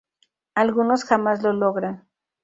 Algunos 0.55 1.03
jamás 1.05 1.43
lo 1.43 1.53
logran. 1.53 2.07